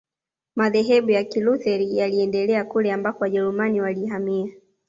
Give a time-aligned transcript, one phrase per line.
[0.55, 4.53] Madhehebu ya Kilutheri yalienea kule ambako Wajerumani walihamia